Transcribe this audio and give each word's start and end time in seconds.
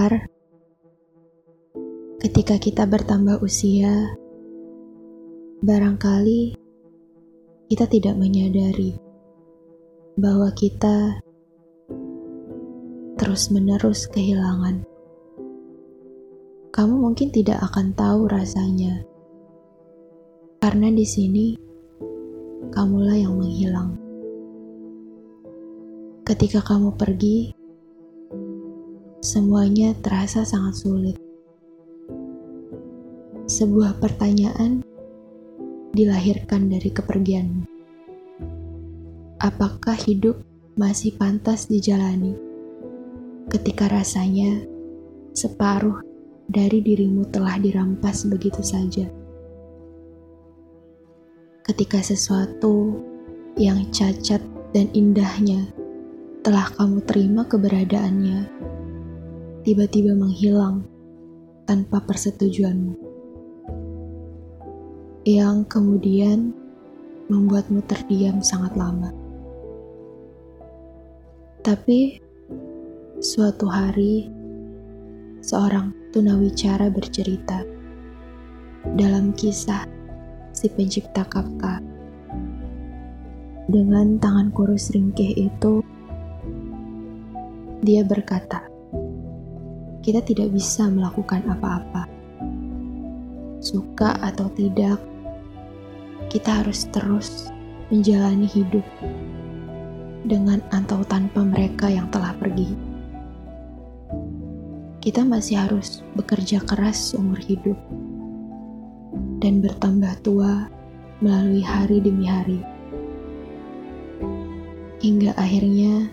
Sekar, 0.00 0.32
ketika 2.24 2.56
kita 2.56 2.88
bertambah 2.88 3.44
usia, 3.44 4.16
barangkali 5.60 6.56
kita 7.68 7.84
tidak 7.84 8.16
menyadari 8.16 8.96
bahwa 10.16 10.48
kita 10.56 11.20
terus-menerus 13.20 14.08
kehilangan. 14.08 14.88
Kamu 16.72 16.94
mungkin 16.96 17.28
tidak 17.28 17.60
akan 17.60 17.92
tahu 17.92 18.24
rasanya, 18.24 19.04
karena 20.64 20.88
di 20.96 21.04
sini 21.04 21.60
kamulah 22.72 23.20
yang 23.20 23.36
menghilang. 23.36 24.00
Ketika 26.24 26.64
kamu 26.64 26.96
pergi, 26.96 27.59
semuanya 29.20 29.92
terasa 30.00 30.48
sangat 30.48 30.80
sulit. 30.80 31.16
Sebuah 33.44 34.00
pertanyaan 34.00 34.80
dilahirkan 35.92 36.72
dari 36.72 36.88
kepergianmu. 36.88 37.68
Apakah 39.36 39.92
hidup 40.08 40.40
masih 40.80 41.12
pantas 41.20 41.68
dijalani 41.68 42.32
ketika 43.52 43.92
rasanya 43.92 44.64
separuh 45.36 46.00
dari 46.48 46.80
dirimu 46.80 47.28
telah 47.28 47.60
dirampas 47.60 48.24
begitu 48.24 48.64
saja? 48.64 49.04
Ketika 51.60 52.00
sesuatu 52.00 53.04
yang 53.60 53.84
cacat 53.92 54.40
dan 54.72 54.88
indahnya 54.96 55.68
telah 56.40 56.72
kamu 56.72 57.04
terima 57.04 57.44
keberadaannya 57.44 58.70
tiba-tiba 59.60 60.16
menghilang 60.16 60.84
tanpa 61.68 62.00
persetujuanmu, 62.02 62.96
yang 65.28 65.68
kemudian 65.68 66.56
membuatmu 67.28 67.84
terdiam 67.84 68.40
sangat 68.40 68.72
lama. 68.74 69.12
Tapi 71.60 72.16
suatu 73.20 73.68
hari, 73.68 74.32
seorang 75.44 75.92
tunawicara 76.10 76.88
bercerita 76.88 77.60
dalam 78.96 79.36
kisah 79.36 79.84
si 80.56 80.72
pencipta 80.72 81.28
Kafka. 81.28 81.84
Dengan 83.70 84.16
tangan 84.18 84.50
kurus 84.50 84.90
ringkih 84.90 85.46
itu, 85.46 85.84
dia 87.84 88.02
berkata, 88.02 88.69
kita 90.00 90.24
tidak 90.24 90.48
bisa 90.52 90.88
melakukan 90.88 91.44
apa-apa. 91.44 92.08
Suka 93.60 94.16
atau 94.24 94.48
tidak, 94.56 94.96
kita 96.32 96.64
harus 96.64 96.88
terus 96.88 97.52
menjalani 97.92 98.48
hidup 98.48 98.86
dengan 100.24 100.64
atau 100.72 101.04
tanpa 101.04 101.44
mereka 101.44 101.92
yang 101.92 102.08
telah 102.08 102.32
pergi. 102.40 102.72
Kita 105.00 105.24
masih 105.24 105.56
harus 105.68 106.04
bekerja 106.16 106.60
keras 106.64 107.12
seumur 107.12 107.40
hidup 107.40 107.76
dan 109.40 109.64
bertambah 109.64 110.12
tua 110.20 110.68
melalui 111.24 111.64
hari 111.64 112.00
demi 112.00 112.28
hari. 112.28 112.60
Hingga 115.00 115.32
akhirnya 115.40 116.12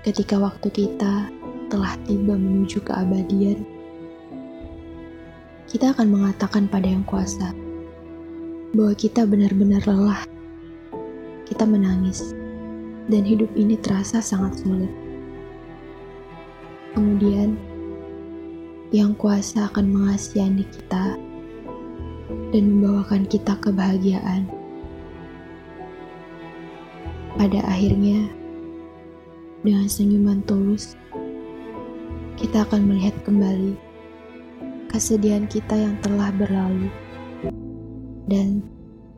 ketika 0.00 0.40
waktu 0.40 0.68
kita 0.72 1.28
telah 1.74 1.98
tiba 2.06 2.38
menuju 2.38 2.86
keabadian, 2.86 3.66
kita 5.66 5.90
akan 5.90 6.06
mengatakan 6.06 6.70
pada 6.70 6.86
Yang 6.86 7.02
Kuasa 7.10 7.50
bahwa 8.78 8.94
kita 8.94 9.26
benar-benar 9.26 9.82
lelah. 9.82 10.22
Kita 11.50 11.66
menangis, 11.66 12.30
dan 13.10 13.26
hidup 13.26 13.50
ini 13.58 13.74
terasa 13.74 14.22
sangat 14.22 14.62
sulit. 14.62 14.86
Kemudian, 16.94 17.58
Yang 18.94 19.18
Kuasa 19.18 19.66
akan 19.66 19.90
mengasihani 19.90 20.62
kita 20.70 21.18
dan 22.54 22.62
membawakan 22.70 23.26
kita 23.26 23.58
kebahagiaan. 23.58 24.46
Pada 27.34 27.66
akhirnya, 27.66 28.30
dengan 29.66 29.90
senyuman 29.90 30.38
tulus, 30.46 30.94
kita 32.34 32.66
akan 32.66 32.90
melihat 32.90 33.14
kembali 33.22 33.78
kesedihan 34.90 35.46
kita 35.50 35.74
yang 35.74 35.98
telah 36.02 36.30
berlalu. 36.30 36.86
Dan 38.30 38.62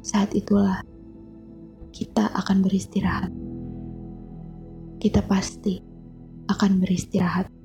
saat 0.00 0.32
itulah 0.32 0.80
kita 1.92 2.32
akan 2.32 2.64
beristirahat. 2.64 3.28
Kita 4.96 5.20
pasti 5.28 5.76
akan 6.48 6.80
beristirahat. 6.80 7.55